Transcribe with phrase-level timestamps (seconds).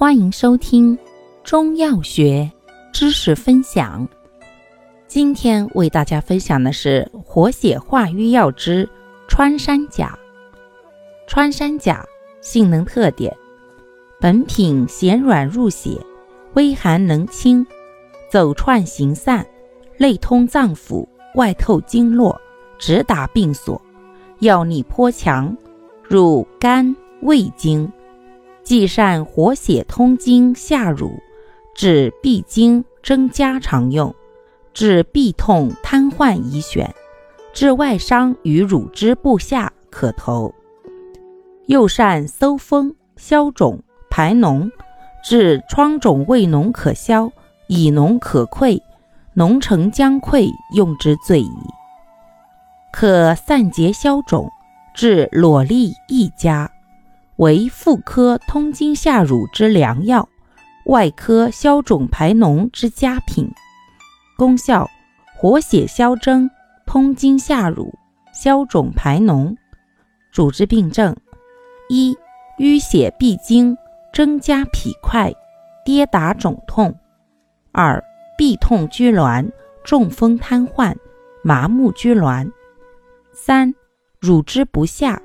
[0.00, 0.98] 欢迎收听
[1.44, 2.50] 中药学
[2.90, 4.08] 知识分享。
[5.06, 8.88] 今天为大家分享的是活血化瘀药之
[9.28, 10.18] 穿山甲。
[11.26, 12.02] 穿山甲
[12.40, 13.30] 性能特点：
[14.18, 15.90] 本品咸软入血，
[16.54, 17.64] 微寒能清，
[18.30, 19.46] 走窜行散，
[19.98, 22.40] 内通脏腑，外透经络，
[22.78, 23.78] 直达病所，
[24.38, 25.54] 药力颇强，
[26.02, 27.86] 入肝胃经。
[28.70, 31.18] 既善活血通经下乳，
[31.74, 34.14] 治闭经增加常用；
[34.72, 36.88] 治痹痛瘫痪宜选；
[37.52, 40.54] 治外伤与乳汁部下可投。
[41.66, 44.70] 又善搜风消肿排脓，
[45.24, 47.32] 治疮肿胃脓可消，
[47.66, 48.80] 以脓可溃，
[49.34, 51.50] 脓成浆溃用之最宜。
[52.92, 54.48] 可散结消肿，
[54.94, 56.70] 治裸痢亦佳。
[57.40, 60.28] 为妇科通经下乳之良药，
[60.84, 63.50] 外科消肿排脓之佳品。
[64.36, 64.86] 功效：
[65.38, 66.50] 活血消征，
[66.84, 67.94] 通经下乳，
[68.34, 69.56] 消肿排脓。
[70.30, 71.16] 主治病症：
[71.88, 72.14] 一、
[72.58, 73.74] 淤血闭经，
[74.12, 75.32] 增加脾块，
[75.82, 76.92] 跌打肿痛；
[77.72, 78.04] 二、
[78.38, 79.50] 痹痛拘挛，
[79.82, 80.94] 中风瘫痪，
[81.42, 82.46] 麻木拘挛；
[83.32, 83.74] 三、
[84.20, 85.16] 乳汁不下；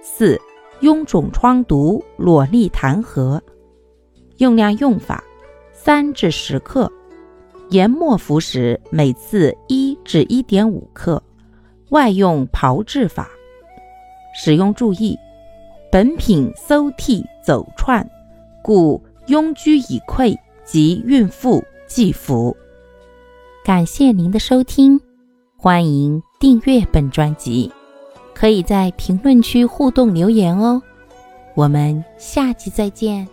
[0.00, 0.40] 四。
[0.82, 3.40] 臃肿疮毒，裸痢痰核。
[4.38, 5.22] 用量用法：
[5.72, 6.90] 三至十克，
[7.70, 11.22] 研末服食，每次一至一点五克。
[11.90, 13.28] 外用炮制法。
[14.34, 15.16] 使用注意：
[15.90, 18.04] 本品馊涕走窜，
[18.64, 22.56] 故痈疽已溃及孕妇忌服。
[23.64, 25.00] 感谢您的收听，
[25.56, 27.70] 欢迎订阅本专辑。
[28.34, 30.82] 可以在评论区互动留言哦，
[31.54, 33.28] 我们下期再见。